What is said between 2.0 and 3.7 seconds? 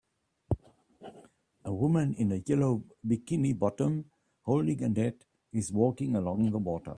in a yellow bikini